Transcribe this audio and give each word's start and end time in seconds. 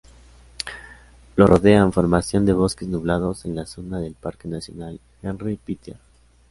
Lo 1.35 1.45
rodean 1.45 1.93
formación 1.93 2.43
de 2.47 2.53
bosques 2.53 2.87
nublados 2.89 3.45
en 3.45 3.55
la 3.55 3.67
zona 3.67 3.99
del 3.99 4.15
Parque 4.15 4.47
Nacional 4.47 4.99
Henri 5.21 5.57
Pittier. 5.57 5.97